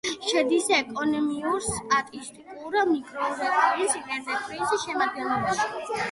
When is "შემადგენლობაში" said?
4.85-5.69